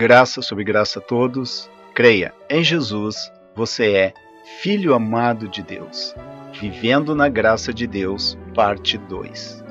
Graça 0.00 0.40
sobre 0.40 0.64
graça 0.64 0.98
a 0.98 1.02
todos. 1.02 1.68
Creia 1.94 2.32
em 2.48 2.64
Jesus, 2.64 3.30
você 3.54 3.92
é 3.92 4.14
filho 4.62 4.94
amado 4.94 5.46
de 5.46 5.62
Deus. 5.62 6.14
Vivendo 6.58 7.14
na 7.14 7.28
graça 7.28 7.70
de 7.70 7.86
Deus, 7.86 8.38
parte 8.54 8.96
2. 8.96 9.62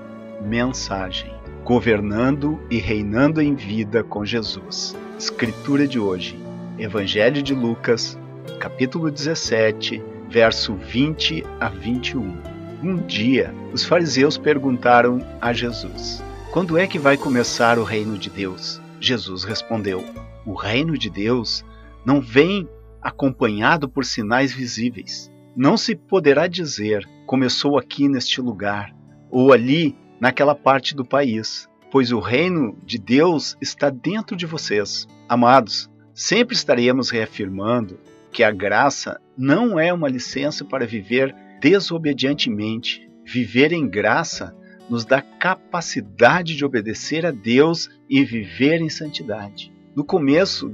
Mensagem: 0.46 1.34
Governando 1.64 2.60
e 2.70 2.78
reinando 2.78 3.42
em 3.42 3.56
vida 3.56 4.04
com 4.04 4.24
Jesus. 4.24 4.96
Escritura 5.18 5.88
de 5.88 6.00
hoje: 6.00 6.38
Evangelho 6.78 7.42
de 7.42 7.56
Lucas, 7.56 8.16
capítulo 8.60 9.10
17, 9.10 10.00
verso 10.30 10.76
20 10.76 11.44
a 11.60 11.70
21. 11.70 12.38
Um 12.84 12.98
dia, 12.98 13.52
os 13.74 13.84
fariseus 13.84 14.38
perguntaram 14.38 15.26
a 15.42 15.52
Jesus: 15.52 16.24
Quando 16.52 16.78
é 16.78 16.86
que 16.86 17.00
vai 17.00 17.18
começar 17.18 17.80
o 17.80 17.84
reino 17.84 18.16
de 18.16 18.30
Deus? 18.30 18.80
Jesus 19.00 19.44
respondeu: 19.44 20.04
O 20.46 20.54
reino 20.54 20.98
de 20.98 21.10
Deus 21.10 21.64
não 22.06 22.22
vem 22.22 22.68
acompanhado 23.02 23.88
por 23.88 24.06
sinais 24.06 24.54
visíveis. 24.54 25.32
Não 25.56 25.78
se 25.78 25.96
poderá 25.96 26.48
dizer 26.48 27.08
começou 27.26 27.78
aqui 27.78 28.08
neste 28.08 28.42
lugar 28.42 28.96
ou 29.30 29.54
ali 29.54 29.96
naquela 30.20 30.56
parte 30.56 30.96
do 30.96 31.06
país, 31.06 31.70
pois 31.92 32.12
o 32.12 32.20
reino 32.20 32.78
de 32.84 32.98
Deus 32.98 33.56
está 33.62 33.90
dentro 33.90 34.36
de 34.36 34.46
vocês. 34.46 35.08
Amados, 35.28 35.90
sempre 36.14 36.56
estaremos 36.56 37.10
reafirmando 37.10 38.00
que 38.32 38.44
a 38.44 38.52
graça 38.52 39.20
não 39.38 39.80
é 39.80 39.94
uma 39.94 40.10
licença 40.10 40.66
para 40.66 40.86
viver 40.86 41.36
desobedientemente. 41.62 43.10
Viver 43.26 43.72
em 43.72 43.88
graça 43.88 44.56
nos 44.90 45.06
dá 45.06 45.22
capacidade 45.22 46.56
de 46.56 46.66
obedecer 46.66 47.26
a 47.26 47.32
Deus 47.32 47.90
e 48.10 48.24
viver 48.24 48.82
em 48.82 48.90
santidade. 48.90 49.72
No 49.96 50.04
começo 50.04 50.74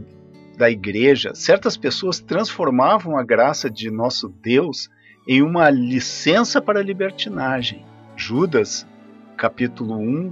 da 0.58 0.70
igreja, 0.70 1.36
certas 1.36 1.76
pessoas 1.76 2.20
transformavam 2.20 3.18
a 3.18 3.24
graça 3.24 3.70
de 3.70 3.92
nosso 3.92 4.30
Deus 4.30 4.90
em 5.28 5.42
uma 5.42 5.70
licença 5.70 6.62
para 6.62 6.82
libertinagem. 6.82 7.86
Judas, 8.16 8.88
capítulo 9.36 9.98
1, 9.98 10.32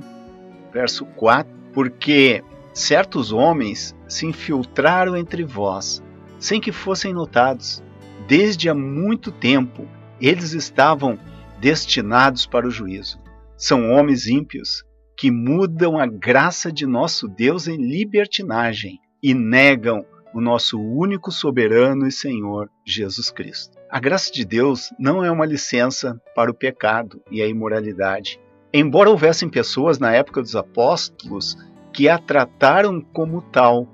verso 0.72 1.06
4, 1.06 1.52
porque 1.74 2.44
certos 2.74 3.32
homens 3.32 3.96
se 4.08 4.26
infiltraram 4.26 5.18
entre 5.18 5.44
vós, 5.44 6.02
sem 6.40 6.62
que 6.62 6.72
fossem 6.72 7.14
notados. 7.14 7.84
Desde 8.28 8.70
há 8.70 8.74
muito 8.74 9.32
tempo, 9.32 9.86
eles 10.22 10.54
estavam 10.54 11.20
destinados 11.60 12.46
para 12.46 12.68
o 12.68 12.72
juízo. 12.72 13.20
São 13.58 13.92
homens 13.92 14.28
ímpios 14.28 14.86
que 15.24 15.32
mudam 15.32 15.98
a 15.98 16.06
graça 16.06 16.70
de 16.70 16.86
nosso 16.86 17.30
Deus 17.30 17.70
em 17.70 17.78
libertinagem 17.78 19.00
e 19.24 19.34
negam 19.34 20.06
o 20.34 20.42
nosso 20.42 20.78
único 20.78 21.32
soberano 21.32 22.06
e 22.06 22.12
Senhor 22.12 22.70
Jesus 22.86 23.32
Cristo. 23.32 23.78
A 23.90 24.02
graça 24.02 24.30
de 24.34 24.44
Deus 24.44 24.94
não 25.00 25.24
é 25.24 25.32
uma 25.32 25.46
licença 25.46 26.22
para 26.36 26.52
o 26.52 26.54
pecado 26.54 27.22
e 27.32 27.42
a 27.42 27.48
imoralidade. 27.48 28.38
Embora 28.74 29.10
houvessem 29.10 29.48
pessoas 29.48 29.98
na 29.98 30.12
época 30.12 30.42
dos 30.42 30.58
apóstolos 30.58 31.58
que 31.94 32.10
a 32.10 32.18
trataram 32.18 33.00
como 33.00 33.42
tal, 33.44 33.88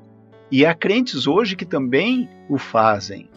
e 0.52 0.66
há 0.66 0.74
crentes 0.74 1.28
hoje 1.28 1.56
que 1.56 1.64
também 1.64 2.28
o 2.50 2.58
fazem, 2.58 3.30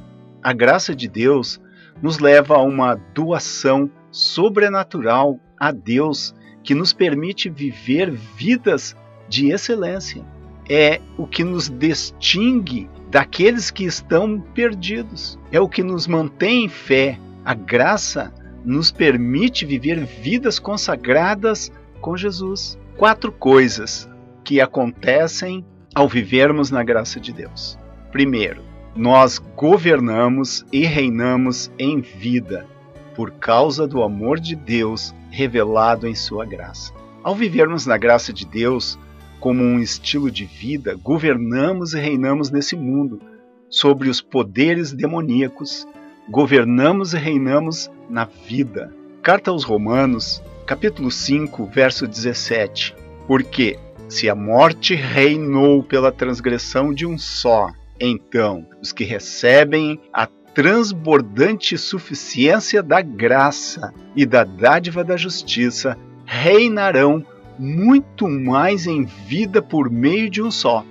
a 0.42 0.54
graça 0.54 0.96
de 0.96 1.08
Deus 1.08 1.60
nos 2.00 2.18
leva 2.18 2.54
a 2.54 2.62
uma 2.62 2.94
doação 2.94 3.90
sobrenatural 4.10 5.38
a 5.60 5.70
Deus 5.70 6.34
que 6.62 6.74
nos 6.74 6.92
permite 6.92 7.48
viver 7.48 8.10
vidas 8.10 8.96
de 9.28 9.50
excelência 9.50 10.24
é 10.68 11.00
o 11.16 11.26
que 11.26 11.42
nos 11.42 11.68
distingue 11.68 12.88
daqueles 13.10 13.70
que 13.70 13.84
estão 13.84 14.40
perdidos. 14.40 15.38
É 15.50 15.60
o 15.60 15.68
que 15.68 15.82
nos 15.82 16.06
mantém 16.06 16.64
em 16.64 16.68
fé. 16.68 17.18
A 17.44 17.54
graça 17.54 18.32
nos 18.64 18.92
permite 18.92 19.66
viver 19.66 20.04
vidas 20.04 20.58
consagradas 20.58 21.70
com 22.00 22.16
Jesus. 22.16 22.78
Quatro 22.96 23.32
coisas 23.32 24.08
que 24.44 24.60
acontecem 24.60 25.64
ao 25.94 26.08
vivermos 26.08 26.70
na 26.70 26.82
graça 26.82 27.18
de 27.18 27.32
Deus. 27.32 27.78
Primeiro, 28.10 28.62
nós 28.94 29.38
governamos 29.56 30.64
e 30.72 30.84
reinamos 30.84 31.70
em 31.78 32.00
vida 32.00 32.66
por 33.14 33.30
causa 33.32 33.86
do 33.86 34.02
amor 34.02 34.38
de 34.38 34.54
Deus 34.54 35.14
revelado 35.32 36.06
em 36.06 36.14
Sua 36.14 36.44
graça. 36.44 36.92
Ao 37.24 37.34
vivermos 37.34 37.86
na 37.86 37.96
graça 37.96 38.32
de 38.32 38.44
Deus, 38.44 38.98
como 39.40 39.64
um 39.64 39.80
estilo 39.80 40.30
de 40.30 40.44
vida, 40.44 40.94
governamos 40.94 41.94
e 41.94 41.98
reinamos 41.98 42.50
nesse 42.50 42.76
mundo 42.76 43.20
sobre 43.68 44.10
os 44.10 44.20
poderes 44.20 44.92
demoníacos, 44.92 45.88
governamos 46.28 47.14
e 47.14 47.18
reinamos 47.18 47.90
na 48.08 48.24
vida. 48.24 48.94
Carta 49.22 49.50
aos 49.50 49.64
Romanos, 49.64 50.42
capítulo 50.66 51.10
5, 51.10 51.64
verso 51.66 52.06
17. 52.06 52.94
Porque 53.26 53.78
se 54.08 54.28
a 54.28 54.34
morte 54.34 54.94
reinou 54.94 55.82
pela 55.82 56.12
transgressão 56.12 56.92
de 56.92 57.06
um 57.06 57.16
só, 57.16 57.72
então 57.98 58.66
os 58.82 58.92
que 58.92 59.04
recebem 59.04 59.98
a 60.12 60.26
transbordante 60.54 61.78
suficiência 61.78 62.82
da 62.82 63.00
graça 63.00 63.92
e 64.14 64.26
da 64.26 64.44
dádiva 64.44 65.02
da 65.02 65.16
justiça 65.16 65.96
reinarão 66.24 67.24
muito 67.58 68.28
mais 68.28 68.86
em 68.86 69.04
vida 69.04 69.62
por 69.62 69.90
meio 69.90 70.28
de 70.28 70.42
um 70.42 70.50
só, 70.50 70.84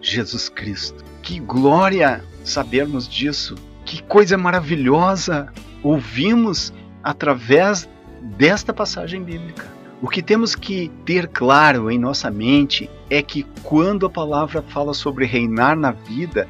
Jesus 0.00 0.48
Cristo. 0.48 1.04
Que 1.22 1.38
glória 1.40 2.24
sabermos 2.44 3.08
disso! 3.08 3.54
Que 3.84 4.02
coisa 4.02 4.36
maravilhosa 4.38 5.52
ouvimos 5.82 6.72
através 7.02 7.88
desta 8.22 8.72
passagem 8.72 9.22
bíblica. 9.22 9.66
O 10.00 10.08
que 10.08 10.22
temos 10.22 10.54
que 10.54 10.90
ter 11.04 11.28
claro 11.28 11.90
em 11.90 11.98
nossa 11.98 12.30
mente 12.30 12.90
é 13.08 13.22
que 13.22 13.44
quando 13.62 14.06
a 14.06 14.10
palavra 14.10 14.62
fala 14.62 14.92
sobre 14.92 15.24
reinar 15.24 15.76
na 15.76 15.92
vida, 15.92 16.48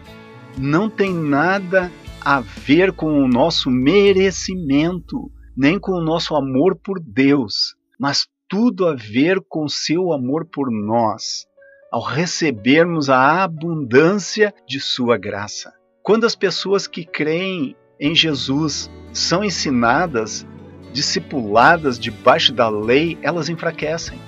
não 0.56 0.88
tem 0.88 1.12
nada 1.12 1.90
a 2.24 2.40
ver 2.40 2.92
com 2.92 3.22
o 3.22 3.28
nosso 3.28 3.70
merecimento, 3.70 5.30
nem 5.54 5.78
com 5.78 5.92
o 5.92 6.02
nosso 6.02 6.34
amor 6.34 6.74
por 6.74 6.98
Deus, 6.98 7.76
mas 8.00 8.26
tudo 8.48 8.86
a 8.86 8.94
ver 8.94 9.40
com 9.48 9.68
seu 9.68 10.12
amor 10.12 10.46
por 10.46 10.70
nós, 10.70 11.46
ao 11.92 12.00
recebermos 12.00 13.10
a 13.10 13.44
abundância 13.44 14.54
de 14.66 14.80
sua 14.80 15.18
graça. 15.18 15.72
Quando 16.02 16.24
as 16.24 16.34
pessoas 16.34 16.86
que 16.86 17.04
creem 17.04 17.76
em 18.00 18.14
Jesus 18.14 18.90
são 19.12 19.44
ensinadas, 19.44 20.46
discipuladas 20.92 21.98
debaixo 21.98 22.52
da 22.52 22.68
lei, 22.68 23.18
elas 23.22 23.48
enfraquecem. 23.48 24.18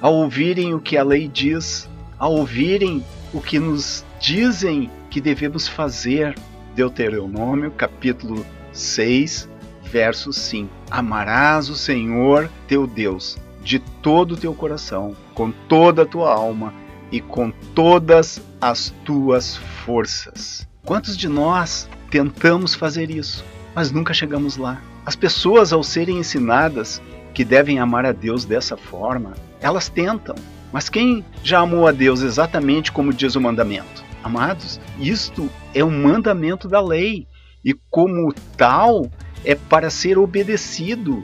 Ao 0.00 0.12
ouvirem 0.14 0.74
o 0.74 0.80
que 0.80 0.96
a 0.96 1.04
lei 1.04 1.28
diz, 1.28 1.88
ao 2.18 2.32
ouvirem 2.34 3.04
o 3.32 3.40
que 3.40 3.58
nos 3.58 4.04
dizem 4.20 4.90
que 5.10 5.20
devemos 5.20 5.68
fazer, 5.68 6.34
Deuteronômio 6.74 7.70
capítulo 7.70 8.44
6, 8.72 9.48
verso 9.84 10.32
5. 10.32 10.68
Amarás 10.90 11.68
o 11.68 11.76
Senhor 11.76 12.50
teu 12.66 12.86
Deus 12.86 13.38
de 13.62 13.78
todo 13.78 14.32
o 14.32 14.36
teu 14.36 14.52
coração, 14.54 15.16
com 15.34 15.50
toda 15.50 16.02
a 16.02 16.06
tua 16.06 16.32
alma 16.32 16.74
e 17.10 17.20
com 17.20 17.50
todas 17.74 18.42
as 18.60 18.90
tuas 19.04 19.56
forças. 19.56 20.68
Quantos 20.84 21.16
de 21.16 21.28
nós 21.28 21.88
tentamos 22.10 22.74
fazer 22.74 23.10
isso, 23.10 23.44
mas 23.74 23.90
nunca 23.90 24.12
chegamos 24.12 24.56
lá? 24.56 24.82
As 25.06 25.16
pessoas, 25.16 25.72
ao 25.72 25.82
serem 25.82 26.18
ensinadas 26.18 27.00
que 27.32 27.44
devem 27.44 27.78
amar 27.78 28.04
a 28.04 28.12
Deus 28.12 28.44
dessa 28.44 28.76
forma, 28.76 29.34
elas 29.60 29.88
tentam. 29.88 30.34
Mas 30.72 30.88
quem 30.88 31.24
já 31.42 31.60
amou 31.60 31.86
a 31.86 31.92
Deus 31.92 32.20
exatamente 32.20 32.90
como 32.90 33.12
diz 33.12 33.34
o 33.34 33.40
mandamento? 33.40 34.04
Amados, 34.24 34.80
isto 34.98 35.50
é 35.74 35.84
um 35.84 35.90
mandamento 35.90 36.66
da 36.66 36.80
lei 36.80 37.26
e, 37.62 37.76
como 37.90 38.32
tal, 38.56 39.10
é 39.44 39.54
para 39.54 39.90
ser 39.90 40.16
obedecido 40.16 41.22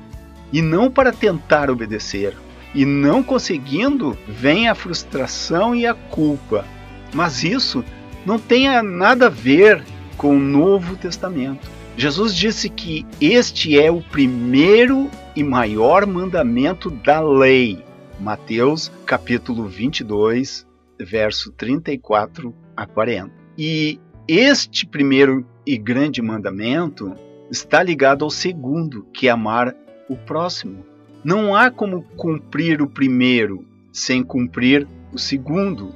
e 0.53 0.61
não 0.61 0.91
para 0.91 1.11
tentar 1.11 1.71
obedecer. 1.71 2.37
E 2.75 2.85
não 2.85 3.23
conseguindo, 3.23 4.15
vem 4.29 4.69
a 4.69 4.75
frustração 4.75 5.75
e 5.75 5.87
a 5.87 5.95
culpa. 5.95 6.67
Mas 7.15 7.43
isso 7.43 7.83
não 8.27 8.39
tem 8.39 8.69
nada 8.83 9.27
a 9.27 9.31
ver 9.31 9.83
com 10.19 10.37
o 10.37 10.39
Novo 10.39 10.95
Testamento. 10.95 11.71
Jesus 11.97 12.35
disse 12.35 12.69
que 12.69 13.07
este 13.19 13.81
é 13.81 13.91
o 13.91 14.03
primeiro 14.03 15.11
e 15.35 15.43
maior 15.43 16.07
mandamento 16.07 16.91
da 16.91 17.19
lei. 17.19 17.83
Mateus 18.21 18.93
capítulo 19.07 19.67
22, 19.67 20.67
verso 20.99 21.51
34 21.53 22.55
a 22.77 22.87
40. 22.87 23.31
E 23.59 24.01
este 24.27 24.87
primeiro 24.87 25.47
e 25.67 25.77
grande 25.77 26.23
mandamento 26.23 27.15
está 27.51 27.83
ligado 27.83 28.25
ao 28.25 28.31
segundo, 28.31 29.07
que 29.13 29.29
é 29.29 29.31
amar 29.31 29.75
o 30.09 30.17
próximo. 30.17 30.85
Não 31.23 31.55
há 31.55 31.71
como 31.71 32.03
cumprir 32.17 32.81
o 32.81 32.89
primeiro 32.89 33.67
sem 33.93 34.23
cumprir 34.23 34.87
o 35.13 35.19
segundo. 35.19 35.95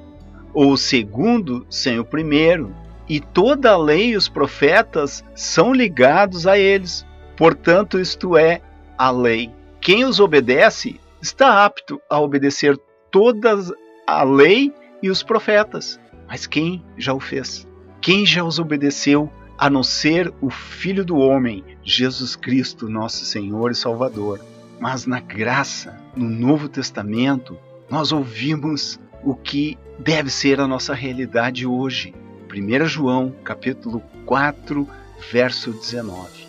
ou 0.52 0.72
o 0.72 0.76
segundo 0.76 1.66
sem 1.68 1.98
o 1.98 2.04
primeiro. 2.04 2.72
E 3.08 3.20
toda 3.20 3.72
a 3.72 3.76
lei 3.76 4.10
e 4.10 4.16
os 4.16 4.28
profetas 4.28 5.24
são 5.34 5.72
ligados 5.72 6.46
a 6.46 6.56
eles. 6.56 7.04
Portanto, 7.36 7.98
isto 7.98 8.36
é 8.36 8.60
a 8.96 9.10
lei. 9.10 9.50
Quem 9.80 10.04
os 10.04 10.20
obedece 10.20 11.00
está 11.20 11.64
apto 11.64 12.00
a 12.08 12.20
obedecer 12.20 12.78
toda 13.10 13.56
a 14.06 14.22
lei 14.22 14.72
e 15.02 15.10
os 15.10 15.22
profetas. 15.22 15.98
Mas 16.34 16.48
quem 16.48 16.82
já 16.98 17.14
o 17.14 17.20
fez? 17.20 17.64
Quem 18.00 18.26
já 18.26 18.42
os 18.42 18.58
obedeceu 18.58 19.30
a 19.56 19.70
não 19.70 19.84
ser 19.84 20.34
o 20.40 20.50
Filho 20.50 21.04
do 21.04 21.16
Homem, 21.16 21.62
Jesus 21.84 22.34
Cristo, 22.34 22.88
nosso 22.88 23.24
Senhor 23.24 23.70
e 23.70 23.74
Salvador? 23.76 24.40
Mas 24.80 25.06
na 25.06 25.20
graça, 25.20 25.96
no 26.16 26.28
Novo 26.28 26.68
Testamento, 26.68 27.56
nós 27.88 28.10
ouvimos 28.10 28.98
o 29.22 29.36
que 29.36 29.78
deve 29.96 30.28
ser 30.28 30.58
a 30.58 30.66
nossa 30.66 30.92
realidade 30.92 31.68
hoje. 31.68 32.12
1 32.52 32.84
João, 32.88 33.32
capítulo 33.44 34.02
4, 34.26 34.88
verso 35.30 35.70
19. 35.70 36.48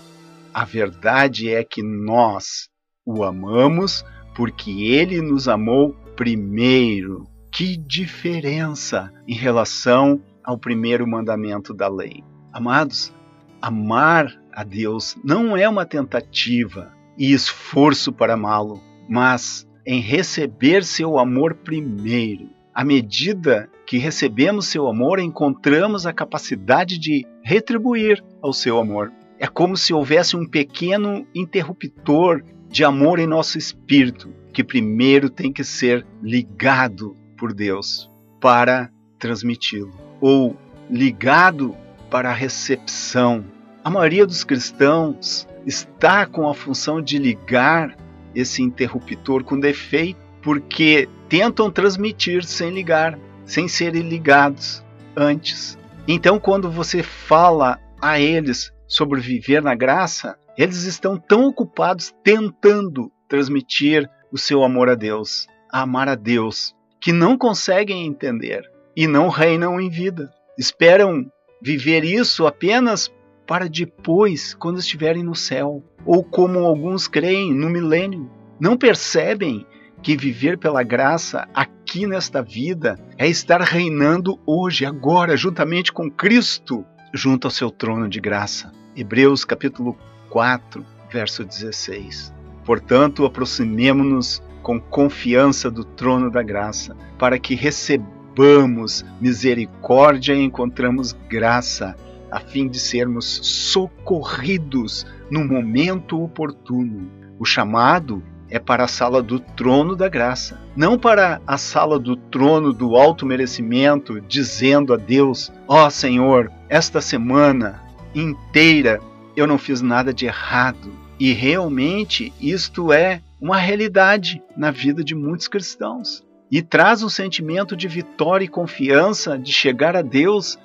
A 0.51 0.65
verdade 0.65 1.53
é 1.53 1.63
que 1.63 1.83
nós 1.83 2.69
o 3.05 3.23
amamos 3.23 4.03
porque 4.35 4.71
ele 4.71 5.21
nos 5.21 5.47
amou 5.47 5.93
primeiro. 6.15 7.34
Que 7.56 7.78
diferença 7.78 9.13
em 9.25 9.34
relação 9.34 10.22
ao 10.44 10.57
primeiro 10.57 11.07
mandamento 11.07 11.74
da 11.74 11.88
lei. 11.88 12.22
Amados, 12.52 13.13
amar 13.62 14.30
a 14.52 14.62
Deus 14.62 15.16
não 15.24 15.56
é 15.56 15.68
uma 15.69 15.86
tentativa 15.86 16.92
e 17.18 17.31
esforço 17.31 18.12
para 18.12 18.34
amá-lo, 18.34 18.81
mas 19.07 19.66
em 19.86 20.02
receber 20.02 20.84
seu 20.84 21.18
amor 21.18 21.56
primeiro. 21.56 22.50
À 22.74 22.84
medida 22.84 23.69
que 23.88 23.98
recebemos 23.98 24.68
seu 24.68 24.86
amor, 24.90 25.19
encontramos 25.19 26.06
a 26.06 26.12
capacidade 26.12 27.00
de 27.00 27.25
retribuir 27.42 28.22
ao 28.42 28.52
seu 28.52 28.78
amor. 28.78 29.13
É 29.40 29.48
como 29.48 29.78
se 29.78 29.94
houvesse 29.94 30.36
um 30.36 30.46
pequeno 30.46 31.25
interruptor 31.34 32.44
de 32.68 32.84
amor 32.84 33.18
em 33.18 33.25
nosso 33.25 33.57
espírito, 33.57 34.30
que 34.52 34.62
primeiro 34.62 35.30
tem 35.30 35.54
que 35.54 35.63
ser 35.63 36.06
ligado 36.22 37.16
por 37.35 37.53
Deus 37.53 38.09
para 38.39 38.89
transmiti-lo, 39.19 39.91
ou 40.21 40.55
ligado 40.89 41.75
para 42.09 42.29
a 42.29 42.33
recepção. 42.33 43.45
A 43.83 43.89
maioria 43.89 44.25
dos 44.25 44.43
cristãos 44.43 45.47
está 45.65 46.25
com 46.25 46.47
a 46.47 46.53
função 46.53 47.01
de 47.01 47.17
ligar 47.17 47.95
esse 48.33 48.61
interruptor 48.61 49.43
com 49.43 49.59
defeito, 49.59 50.19
porque 50.41 51.09
tentam 51.27 51.71
transmitir 51.71 52.43
sem 52.43 52.69
ligar, 52.69 53.17
sem 53.45 53.67
serem 53.67 54.03
ligados 54.03 54.83
antes. 55.15 55.77
Então, 56.07 56.39
quando 56.39 56.69
você 56.69 57.01
fala 57.01 57.79
a 57.99 58.19
eles 58.19 58.71
sobre 58.87 59.19
viver 59.19 59.61
na 59.63 59.73
graça, 59.73 60.37
eles 60.57 60.83
estão 60.83 61.17
tão 61.17 61.47
ocupados 61.47 62.13
tentando 62.23 63.11
transmitir 63.27 64.09
o 64.31 64.37
seu 64.37 64.63
amor 64.63 64.89
a 64.89 64.95
Deus, 64.95 65.47
a 65.71 65.81
amar 65.81 66.07
a 66.07 66.15
Deus, 66.15 66.75
que 67.06 67.13
não 67.13 67.38
conseguem 67.38 68.07
entender 68.07 68.68
e 68.98 69.06
não 69.06 69.30
reinam 69.30 69.80
em 69.80 69.92
vida. 69.92 70.34
Esperam 70.57 71.31
viver 71.62 72.04
isso 72.04 72.48
apenas 72.48 73.13
para 73.46 73.69
depois, 73.69 74.56
quando 74.56 74.80
estiverem 74.80 75.22
no 75.22 75.36
céu, 75.36 75.84
ou 76.04 76.24
como 76.24 76.57
alguns 76.66 77.07
creem, 77.07 77.54
no 77.54 77.69
milênio. 77.69 78.28
Não 78.60 78.75
percebem 78.75 79.68
que 80.02 80.18
viver 80.18 80.57
pela 80.57 80.81
graça 80.81 81.48
aqui 81.54 82.07
nesta 82.07 82.42
vida 82.42 83.00
é 83.19 83.28
estar 83.28 83.62
reinando 83.62 84.40
hoje, 84.44 84.84
agora, 84.84 85.38
juntamente 85.38 85.94
com 85.94 86.10
Cristo, 86.10 86.84
junto 87.13 87.46
ao 87.46 87.52
seu 87.52 87.69
trono 87.69 88.10
de 88.10 88.19
graça. 88.19 88.72
Hebreus 88.96 89.46
capítulo 89.46 89.96
4, 90.31 90.84
verso 91.12 91.46
16. 91.46 92.34
Portanto, 92.66 93.28
aproximemo-nos 93.28 94.42
com 94.65 94.79
confiança 94.79 95.69
do 95.69 95.83
trono 95.83 96.31
da 96.31 96.41
graça, 96.41 96.97
para 97.19 97.38
que 97.38 97.53
recebamos 97.53 99.06
misericórdia 99.21 100.33
e 100.33 100.41
encontramos 100.41 101.15
graça 101.29 101.95
a 102.31 102.39
fim 102.39 102.67
de 102.67 102.79
sermos 102.79 103.25
socorridos 103.44 105.06
no 105.29 105.45
momento 105.45 106.19
oportuno. 106.19 107.07
O 107.38 107.45
chamado 107.45 108.23
é 108.50 108.57
para 108.57 108.85
a 108.85 108.88
sala 108.88 109.21
do 109.21 109.39
trono 109.39 109.95
da 109.95 110.09
graça, 110.09 110.59
não 110.75 110.97
para 110.97 111.39
a 111.45 111.59
sala 111.59 112.00
do 112.00 112.15
trono 112.15 112.73
do 112.73 112.95
alto 112.95 113.23
merecimento, 113.23 114.19
dizendo 114.19 114.95
a 114.95 114.97
Deus: 114.97 115.53
Ó 115.68 115.85
oh, 115.85 115.89
Senhor, 115.91 116.51
esta 116.68 117.01
semana 117.01 117.83
inteira 118.15 119.00
eu 119.35 119.45
não 119.45 119.59
fiz 119.59 119.83
nada 119.83 120.11
de 120.11 120.25
errado. 120.25 121.05
E 121.19 121.31
realmente 121.31 122.33
isto 122.41 122.91
é 122.91 123.21
uma 123.39 123.57
realidade 123.57 124.41
na 124.56 124.71
vida 124.71 125.03
de 125.03 125.15
muitos 125.15 125.47
cristãos. 125.47 126.23
E 126.51 126.62
traz 126.62 127.03
um 127.03 127.09
sentimento 127.09 127.75
de 127.75 127.88
vitória 127.88 128.45
e 128.45 128.50
confiança 128.50 129.38
de 129.38 129.51
chegar 129.51 129.95
a 129.95 130.01
Deus 130.01 130.57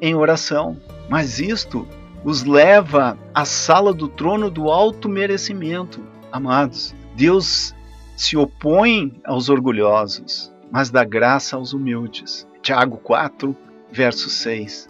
em 0.00 0.14
oração. 0.14 0.76
Mas 1.08 1.38
isto 1.38 1.86
os 2.24 2.44
leva 2.44 3.18
à 3.34 3.44
sala 3.44 3.92
do 3.92 4.08
trono 4.08 4.50
do 4.50 4.70
alto 4.70 5.08
merecimento. 5.08 6.02
Amados, 6.32 6.94
Deus 7.14 7.74
se 8.16 8.36
opõe 8.36 9.12
aos 9.24 9.48
orgulhosos, 9.48 10.52
mas 10.70 10.90
dá 10.90 11.04
graça 11.04 11.56
aos 11.56 11.72
humildes. 11.72 12.48
Tiago 12.62 12.96
4, 12.96 13.56
verso 13.92 14.28
6. 14.28 14.88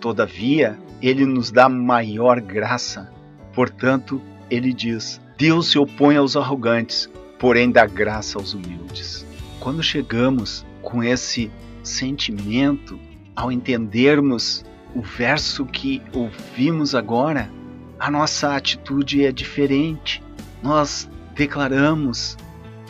Todavia, 0.00 0.78
ele 1.00 1.24
nos 1.24 1.50
dá 1.50 1.68
maior 1.68 2.40
graça. 2.40 3.10
Portanto, 3.54 4.20
ele 4.50 4.72
diz: 4.72 5.20
Deus 5.36 5.70
se 5.70 5.78
opõe 5.78 6.16
aos 6.16 6.36
arrogantes, 6.36 7.10
porém 7.38 7.70
dá 7.70 7.86
graça 7.86 8.38
aos 8.38 8.54
humildes. 8.54 9.26
Quando 9.60 9.82
chegamos 9.82 10.64
com 10.82 11.02
esse 11.02 11.50
sentimento 11.82 12.98
ao 13.34 13.52
entendermos 13.52 14.64
o 14.94 15.02
verso 15.02 15.66
que 15.66 16.02
ouvimos 16.12 16.94
agora, 16.94 17.50
a 17.98 18.10
nossa 18.10 18.56
atitude 18.56 19.24
é 19.24 19.32
diferente. 19.32 20.22
Nós 20.62 21.08
declaramos: 21.34 22.36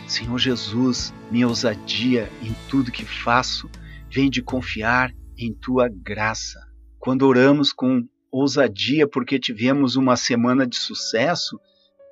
Senhor 0.07 0.39
Jesus, 0.39 1.13
minha 1.31 1.49
ousadia 1.49 2.31
em 2.43 2.55
tudo 2.69 2.93
que 2.93 3.05
faço 3.05 3.69
vem 4.09 4.31
de 4.31 4.41
confiar 4.43 5.13
em 5.37 5.53
tua 5.53 5.89
graça. 5.89 6.61
Quando 6.99 7.27
oramos 7.27 7.73
com 7.73 8.07
ousadia 8.39 9.07
porque 9.07 9.39
tivemos 9.39 9.97
uma 9.97 10.17
semana 10.17 10.67
de 10.67 10.77
sucesso, 10.77 11.61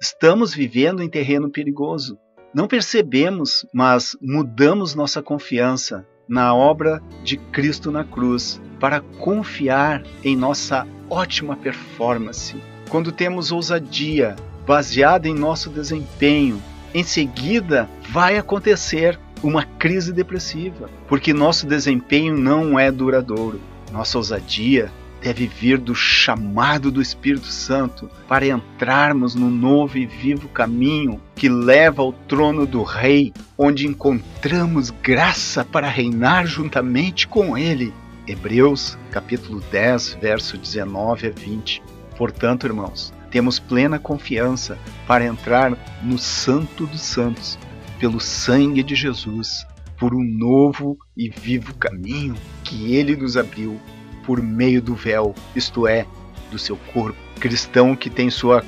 estamos 0.01 0.55
vivendo 0.55 1.03
em 1.03 1.09
terreno 1.09 1.51
perigoso. 1.51 2.19
Não 2.55 2.69
percebemos, 2.69 3.67
mas 3.73 4.17
mudamos 4.21 4.95
nossa 4.95 5.23
confiança 5.23 6.07
na 6.29 6.55
obra 6.55 7.03
de 7.23 7.37
Cristo 7.37 7.91
na 7.91 8.05
cruz, 8.05 8.61
para 8.81 9.01
confiar 9.01 10.03
em 10.23 10.37
nossa 10.37 10.87
ótima 11.09 11.57
performance. 11.57 12.57
Quando 12.89 13.13
temos 13.13 13.53
ousadia 13.53 14.37
baseada 14.67 15.29
em 15.29 15.35
nosso 15.35 15.71
desempenho, 15.71 16.63
em 16.95 17.03
seguida 17.03 17.89
vai 18.11 18.39
acontecer 18.39 19.19
uma 19.43 19.65
crise 19.65 20.13
depressiva, 20.13 20.89
porque 21.07 21.35
nosso 21.35 21.67
desempenho 21.67 22.37
não 22.37 22.79
é 22.79 22.91
duradouro. 22.91 23.61
Nossa 23.93 24.17
ousadia 24.17 24.91
deve 25.25 25.47
vir 25.47 25.79
do 25.79 25.95
chamado 25.95 26.91
do 26.93 27.01
Espírito 27.01 27.47
Santo 27.47 28.11
para 28.29 28.47
entrarmos 28.47 29.35
no 29.35 29.49
novo 29.49 29.97
e 29.97 30.05
vivo 30.05 30.49
caminho 30.49 31.19
que 31.35 31.49
leva 31.49 32.03
ao 32.03 32.13
trono 32.13 32.67
do 32.67 32.83
Rei, 32.83 33.33
onde 33.57 33.87
encontramos 33.87 34.91
graça 34.91 35.65
para 35.65 35.89
reinar 35.89 36.47
juntamente 36.47 37.27
com 37.27 37.57
Ele. 37.57 37.91
Hebreus 38.29 38.99
capítulo 39.11 39.63
10, 39.73 40.19
verso 40.21 40.59
19 40.59 41.29
a 41.29 41.31
20. 41.31 41.83
Portanto, 42.19 42.67
irmãos, 42.67 43.11
temos 43.31 43.59
plena 43.59 43.99
confiança 43.99 44.79
para 45.07 45.25
entrar 45.25 45.75
no 46.03 46.19
Santo 46.19 46.87
dos 46.87 47.01
Santos, 47.01 47.59
pelo 47.99 48.21
sangue 48.21 48.83
de 48.83 48.95
Jesus, 48.95 49.67
por 49.99 50.15
um 50.15 50.23
novo 50.23 50.99
e 51.17 51.31
vivo 51.31 51.75
caminho 51.77 52.35
que 52.63 52.95
Ele 52.95 53.17
nos 53.17 53.39
abriu 53.39 53.81
por 54.27 54.43
meio 54.43 54.81
do 54.81 54.95
véu, 54.95 55.35
isto 55.55 55.87
é, 55.87 56.07
do 56.51 56.59
seu 56.59 56.77
corpo. 56.93 57.19
Cristão 57.41 57.95
que 57.97 58.09
tem 58.09 58.31
sua 58.31 58.65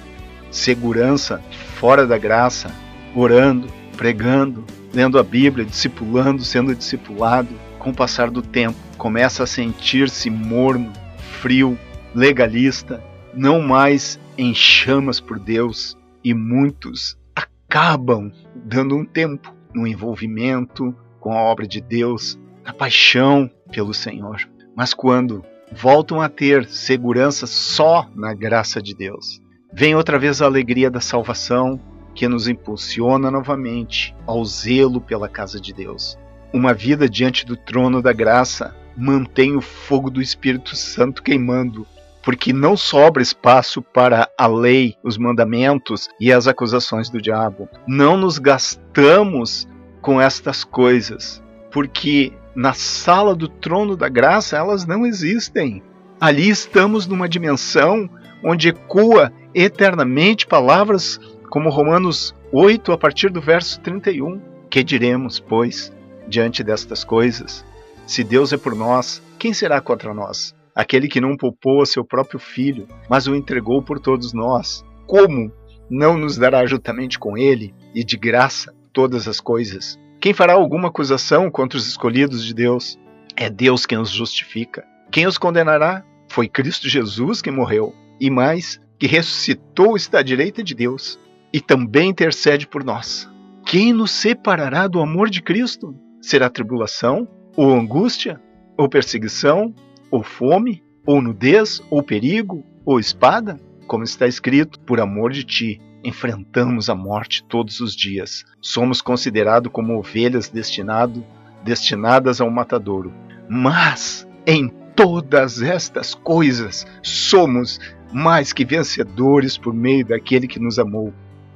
segurança 0.51 1.43
fora 1.77 2.07
da 2.07 2.19
graça, 2.19 2.75
orando, 3.15 3.69
pregando, 3.97 4.65
lendo 4.93 5.19
a 5.19 5.23
Bíblia, 5.23 5.65
discipulando, 5.65 6.43
sendo 6.43 6.75
discipulado, 6.75 7.49
com 7.79 7.91
o 7.91 7.95
passar 7.95 8.31
do 8.31 8.43
tempo, 8.43 8.77
começa 8.99 9.45
a 9.45 9.47
sentir-se 9.47 10.29
morno, 10.29 10.93
frio, 11.41 11.79
legalista, 12.15 13.03
não 13.35 13.61
mais 13.61 14.19
em 14.37 14.55
chamas 14.55 15.21
por 15.21 15.39
Deus, 15.39 15.97
e 16.25 16.35
muitos 16.35 17.17
acabam 17.35 18.33
dando 18.55 18.97
um 18.97 19.05
tempo 19.05 19.55
no 19.73 19.87
envolvimento 19.87 20.95
com 21.21 21.33
a 21.33 21.43
obra 21.43 21.67
de 21.67 21.81
Deus, 21.81 22.39
na 22.65 22.73
paixão 22.73 23.51
pelo 23.71 23.93
Senhor. 23.93 24.49
Mas 24.77 24.93
quando 24.93 25.43
voltam 25.73 26.21
a 26.21 26.29
ter 26.29 26.67
segurança 26.67 27.47
só 27.47 28.07
na 28.15 28.35
graça 28.35 28.83
de 28.83 28.95
Deus, 28.95 29.41
vem 29.73 29.95
outra 29.95 30.19
vez 30.19 30.43
a 30.43 30.45
alegria 30.45 30.91
da 30.91 31.01
salvação 31.01 31.81
que 32.15 32.29
nos 32.29 32.47
impulsiona 32.47 33.31
novamente 33.31 34.15
ao 34.27 34.45
zelo 34.45 35.01
pela 35.01 35.31
casa 35.31 35.59
de 35.59 35.73
Deus. 35.73 36.19
Uma 36.53 36.75
vida 36.75 37.09
diante 37.09 37.47
do 37.47 37.57
trono 37.57 38.03
da 38.03 38.13
graça 38.13 38.77
mantém 38.97 39.57
o 39.57 39.63
fogo 39.63 40.11
do 40.11 40.21
Espírito 40.21 40.77
Santo 40.77 41.23
queimando, 41.23 41.87
porque 42.23 42.53
não 42.53 42.77
sobra 42.77 43.23
espaço 43.23 43.81
para 43.81 44.29
a 44.37 44.47
lei, 44.47 44.95
os 45.03 45.17
mandamentos 45.17 46.09
e 46.21 46.31
as 46.31 46.47
acusações 46.47 47.09
do 47.09 47.21
diabo. 47.21 47.69
Não 47.87 48.17
nos 48.17 48.39
gastamos 48.39 49.67
com 50.03 50.21
estas 50.21 50.65
coisas, 50.65 51.43
porque 51.71 52.33
na 52.57 52.73
sala 52.73 53.37
do 53.37 53.49
trono 53.49 53.97
da 53.97 54.09
graça 54.09 54.57
elas 54.57 54.87
não 54.87 55.05
existem. 55.05 55.83
Ali 56.19 56.49
estamos 56.49 57.07
numa 57.07 57.29
dimensão 57.29 58.09
onde 58.43 58.71
ecoa 58.71 59.31
eternamente 59.55 60.47
palavras 60.47 61.21
como 61.51 61.69
Romanos 61.69 62.35
8, 62.51 62.93
a 62.93 62.99
partir 62.99 63.31
do 63.31 63.41
verso 63.41 63.79
31. 63.81 64.41
Que 64.71 64.83
diremos, 64.83 65.39
pois, 65.39 65.93
diante 66.27 66.65
destas 66.65 67.05
coisas? 67.05 67.65
Se 68.07 68.25
Deus 68.25 68.53
é 68.53 68.57
por 68.57 68.75
nós, 68.75 69.23
quem 69.39 69.53
será 69.53 69.81
contra 69.81 70.15
nós? 70.15 70.55
Aquele 70.75 71.09
que 71.09 71.21
não 71.21 71.37
poupou 71.37 71.83
a 71.83 71.87
seu 71.87 72.05
próprio 72.05 72.39
filho, 72.39 72.89
mas 73.09 73.27
o 73.27 73.35
entregou 73.35 73.83
por 73.83 74.01
todos 74.01 74.33
nós. 74.33 74.85
Como 75.07 75.53
não 75.91 76.17
nos 76.17 76.37
dará 76.37 76.65
juntamente 76.67 77.19
com 77.19 77.37
ele 77.37 77.75
e 77.95 78.03
de 78.03 78.17
graça 78.17 78.75
todas 78.93 79.29
as 79.29 79.41
coisas? 79.41 79.99
Quem 80.27 80.35
fará 80.35 80.55
alguma 80.55 80.89
acusação 80.89 81.49
contra 81.49 81.79
os 81.79 81.87
escolhidos 81.87 82.45
de 82.45 82.53
Deus? 82.53 82.99
É 83.37 83.49
Deus 83.49 83.87
quem 83.87 83.97
os 83.97 84.11
justifica. 84.11 84.85
Quem 85.09 85.25
os 85.25 85.39
condenará? 85.39 86.05
Foi 86.29 86.49
Cristo 86.49 86.89
Jesus 86.89 87.41
que 87.41 87.49
morreu, 87.49 87.95
e 88.21 88.29
mais, 88.29 88.81
que 88.99 89.07
ressuscitou 89.07 89.97
está 89.97 90.19
à 90.19 90.23
direita 90.25 90.65
de 90.65 90.75
Deus, 90.75 91.17
e 91.53 91.61
também 91.61 92.09
intercede 92.09 92.67
por 92.67 92.83
nós. 92.83 93.31
Quem 93.65 93.93
nos 93.93 94.11
separará 94.11 94.89
do 94.89 95.01
amor 95.01 95.31
de 95.31 95.41
Cristo? 95.41 95.95
Será 96.21 96.51
tribulação, 96.51 97.29
ou 97.57 97.73
angústia, 97.73 98.43
ou 98.77 98.89
perseguição, 98.89 99.73
ou 100.11 100.25
fome, 100.25 100.83
ou 101.07 101.23
nudez, 101.23 101.81
ou 101.89 102.03
perigo, 102.03 102.65
ou 102.85 102.99
espada? 102.99 103.61
Como 103.87 104.03
está 104.03 104.27
escrito, 104.27 104.81
por 104.81 105.01
amor 105.01 105.31
de 105.31 105.45
ti, 105.45 105.81
enfrentamos 106.03 106.89
a 106.89 106.95
morte 106.95 107.45
todos 107.45 107.81
os 107.81 107.95
dias. 107.95 108.45
Somos 108.61 109.01
considerados 109.01 109.73
como 109.73 109.99
ovelhas 109.99 110.49
destinado, 110.49 111.25
destinadas 111.65 112.41
ao 112.41 112.51
matadouro. 112.51 113.13
Mas 113.49 114.27
em 114.47 114.69
todas 114.95 115.61
estas 115.61 116.15
coisas 116.15 116.87
somos 117.03 117.79
mais 118.13 118.53
que 118.53 118.65
vencedores 118.65 119.59
por 119.59 119.75
meio 119.75 120.07
daquele 120.07 120.47
que 120.47 120.61
nos 120.61 120.79
amou. 120.79 121.13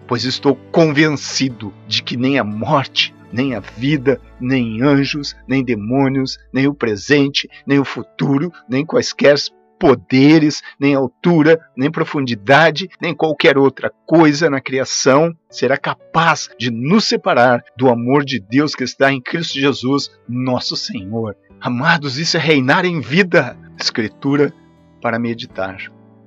Pois 0.07 0.25
estou 0.25 0.57
convencido 0.73 1.73
de 1.87 2.03
que 2.03 2.17
nem 2.17 2.39
a 2.39 2.45
morte, 2.45 3.15
nem 3.33 3.55
a 3.55 3.61
vida, 3.61 4.21
nem 4.41 4.83
anjos, 4.83 5.37
nem 5.47 5.65
demônios, 5.65 6.39
nem 6.53 6.67
o 6.67 6.75
presente, 6.75 7.49
nem 7.67 7.79
o 7.79 7.85
futuro, 7.85 8.53
nem 8.69 8.85
quaisquer 8.85 9.37
poderes, 9.81 10.63
nem 10.79 10.95
altura, 10.95 11.59
nem 11.75 11.91
profundidade, 11.91 12.91
nem 13.01 13.15
qualquer 13.15 13.57
outra 13.57 13.91
coisa 14.07 14.51
na 14.51 14.61
criação 14.61 15.35
será 15.49 15.79
capaz 15.79 16.51
de 16.59 16.71
nos 16.71 17.07
separar 17.07 17.65
do 17.75 17.89
amor 17.89 18.23
de 18.23 18.39
Deus 18.39 18.75
que 18.75 18.85
está 18.85 19.11
em 19.11 19.23
Cristo 19.23 19.59
Jesus, 19.59 20.11
nosso 20.29 20.77
Senhor. 20.77 21.35
Amados, 21.59 22.19
isso 22.19 22.37
é 22.37 22.41
reinar 22.41 22.85
em 22.85 23.01
vida. 23.01 23.57
Escritura 23.81 24.53
para 25.01 25.19
meditar. 25.19 25.79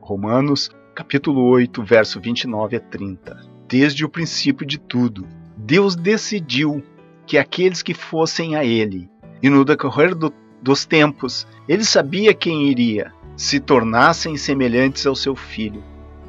Romanos, 0.02 0.72
capítulo 0.96 1.44
8, 1.44 1.84
verso 1.84 2.20
29 2.20 2.76
a 2.76 2.80
30. 2.80 3.40
Desde 3.68 4.04
o 4.04 4.10
princípio 4.10 4.66
de 4.66 4.80
tudo, 4.80 5.28
Deus 5.56 5.96
decidiu 5.96 6.84
que 7.28 7.38
aqueles 7.38 7.84
que 7.84 7.94
fossem 7.94 8.56
a 8.56 8.66
ele, 8.66 9.08
e 9.42 9.50
no 9.50 9.64
decorrer 9.64 10.16
do, 10.16 10.34
dos 10.64 10.86
tempos, 10.86 11.46
ele 11.68 11.84
sabia 11.84 12.34
quem 12.34 12.70
iria, 12.70 13.12
se 13.36 13.60
tornassem 13.60 14.38
semelhantes 14.38 15.06
ao 15.06 15.16
seu 15.16 15.36
filho, 15.36 15.84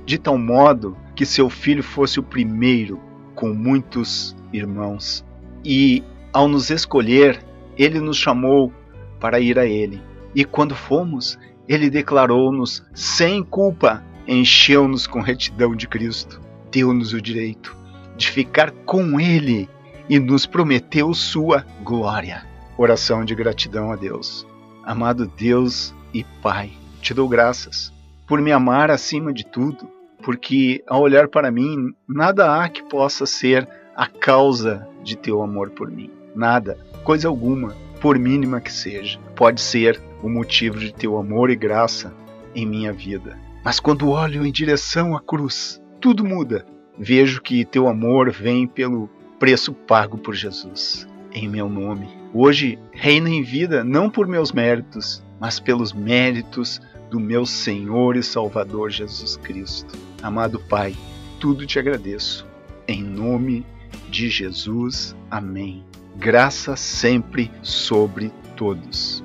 de 0.04 0.18
tal 0.18 0.36
modo 0.36 0.96
que 1.14 1.24
seu 1.24 1.48
filho 1.48 1.82
fosse 1.82 2.18
o 2.18 2.22
primeiro 2.22 3.00
com 3.36 3.54
muitos 3.54 4.36
irmãos. 4.52 5.24
E, 5.64 6.02
ao 6.32 6.48
nos 6.48 6.68
escolher, 6.68 7.40
ele 7.78 8.00
nos 8.00 8.16
chamou 8.16 8.72
para 9.20 9.38
ir 9.38 9.56
a 9.56 9.66
ele. 9.66 10.02
E 10.34 10.44
quando 10.44 10.74
fomos, 10.74 11.38
ele 11.68 11.88
declarou-nos 11.88 12.84
sem 12.92 13.42
culpa, 13.42 14.04
encheu-nos 14.26 15.06
com 15.06 15.20
retidão 15.20 15.76
de 15.76 15.86
Cristo, 15.86 16.40
deu-nos 16.72 17.12
o 17.12 17.22
direito 17.22 17.76
de 18.16 18.30
ficar 18.30 18.70
com 18.70 19.20
ele 19.20 19.68
e 20.08 20.18
nos 20.18 20.44
prometeu 20.44 21.12
sua 21.14 21.64
glória. 21.82 22.53
Oração 22.76 23.24
de 23.24 23.34
gratidão 23.34 23.92
a 23.92 23.96
Deus. 23.96 24.46
Amado 24.84 25.26
Deus 25.26 25.94
e 26.12 26.24
Pai, 26.42 26.72
te 27.00 27.14
dou 27.14 27.28
graças 27.28 27.92
por 28.26 28.40
me 28.40 28.50
amar 28.50 28.90
acima 28.90 29.32
de 29.32 29.44
tudo, 29.44 29.88
porque 30.22 30.82
ao 30.86 31.02
olhar 31.02 31.28
para 31.28 31.50
mim, 31.50 31.94
nada 32.08 32.56
há 32.56 32.68
que 32.68 32.82
possa 32.82 33.26
ser 33.26 33.68
a 33.94 34.06
causa 34.06 34.88
de 35.02 35.16
teu 35.16 35.40
amor 35.42 35.70
por 35.70 35.90
mim. 35.90 36.10
Nada, 36.34 36.78
coisa 37.04 37.28
alguma, 37.28 37.76
por 38.00 38.18
mínima 38.18 38.60
que 38.60 38.72
seja, 38.72 39.20
pode 39.36 39.60
ser 39.60 40.02
o 40.22 40.28
motivo 40.28 40.78
de 40.78 40.92
teu 40.92 41.16
amor 41.16 41.50
e 41.50 41.56
graça 41.56 42.12
em 42.54 42.66
minha 42.66 42.92
vida. 42.92 43.38
Mas 43.64 43.78
quando 43.78 44.10
olho 44.10 44.44
em 44.44 44.50
direção 44.50 45.16
à 45.16 45.20
cruz, 45.20 45.80
tudo 46.00 46.24
muda. 46.24 46.66
Vejo 46.98 47.40
que 47.40 47.64
teu 47.64 47.88
amor 47.88 48.32
vem 48.32 48.66
pelo 48.66 49.08
preço 49.38 49.72
pago 49.72 50.18
por 50.18 50.34
Jesus 50.34 51.06
em 51.32 51.48
meu 51.48 51.68
nome. 51.68 52.23
Hoje 52.36 52.76
reino 52.90 53.28
em 53.28 53.44
vida 53.44 53.84
não 53.84 54.10
por 54.10 54.26
meus 54.26 54.50
méritos, 54.50 55.22
mas 55.38 55.60
pelos 55.60 55.92
méritos 55.92 56.80
do 57.08 57.20
meu 57.20 57.46
Senhor 57.46 58.16
e 58.16 58.24
Salvador 58.24 58.90
Jesus 58.90 59.36
Cristo. 59.36 59.96
Amado 60.20 60.58
Pai, 60.58 60.96
tudo 61.38 61.64
te 61.64 61.78
agradeço. 61.78 62.44
Em 62.88 63.04
nome 63.04 63.64
de 64.10 64.28
Jesus. 64.28 65.14
Amém. 65.30 65.84
Graça 66.16 66.74
sempre 66.74 67.52
sobre 67.62 68.32
todos. 68.56 69.23